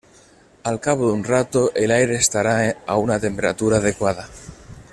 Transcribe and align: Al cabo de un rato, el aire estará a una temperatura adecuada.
Al 0.63 0.79
cabo 0.81 1.05
de 1.05 1.13
un 1.13 1.23
rato, 1.23 1.71
el 1.75 1.91
aire 1.91 2.15
estará 2.15 2.75
a 2.87 2.97
una 2.97 3.19
temperatura 3.19 3.77
adecuada. 3.77 4.27